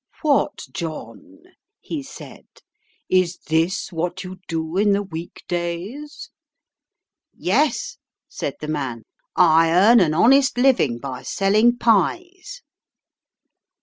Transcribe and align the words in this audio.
"What, 0.23 0.65
John," 0.73 1.43
he 1.79 2.01
said, 2.01 2.47
"is 3.07 3.37
this 3.37 3.91
what 3.91 4.23
you 4.23 4.39
do 4.47 4.75
in 4.75 4.93
the 4.93 5.03
weekdays?" 5.03 6.31
"Yes," 7.35 7.97
said 8.27 8.55
the 8.61 8.67
man, 8.67 9.03
"I 9.35 9.69
earn 9.71 9.99
an 9.99 10.15
honest 10.15 10.57
living 10.57 10.97
by 10.97 11.21
selling 11.21 11.77
pies." 11.77 12.63